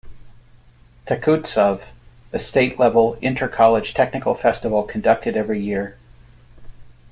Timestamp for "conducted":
4.81-5.37